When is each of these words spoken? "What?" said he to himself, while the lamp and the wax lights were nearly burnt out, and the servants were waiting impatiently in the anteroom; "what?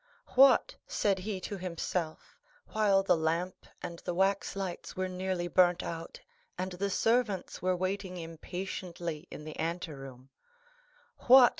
"What?" 0.33 0.75
said 0.87 1.19
he 1.19 1.39
to 1.41 1.59
himself, 1.59 2.35
while 2.71 3.03
the 3.03 3.15
lamp 3.15 3.67
and 3.83 3.99
the 3.99 4.15
wax 4.15 4.55
lights 4.55 4.95
were 4.95 5.07
nearly 5.07 5.47
burnt 5.47 5.83
out, 5.83 6.19
and 6.57 6.71
the 6.71 6.89
servants 6.89 7.61
were 7.61 7.75
waiting 7.75 8.17
impatiently 8.17 9.27
in 9.29 9.43
the 9.43 9.59
anteroom; 9.59 10.31
"what? 11.27 11.49